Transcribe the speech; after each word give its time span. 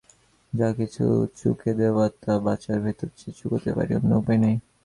যা-কিছু 0.53 1.03
চুকিয়ে 1.37 1.73
দেবার 1.79 2.11
তা 2.23 2.33
বাঁচার 2.45 2.77
ভিতর 2.85 3.07
দিয়েই 3.09 3.35
চুকোতে 3.39 3.69
পারি– 3.77 3.97
অন্য 3.97 4.11
উপায় 4.21 4.39
নেই। 4.43 4.55